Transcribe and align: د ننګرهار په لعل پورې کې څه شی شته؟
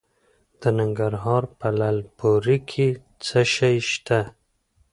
د 0.61 0.63
ننګرهار 0.79 1.43
په 1.59 1.67
لعل 1.79 1.99
پورې 2.19 2.57
کې 2.69 2.87
څه 3.25 3.41
شی 3.55 3.75
شته؟ 3.91 4.19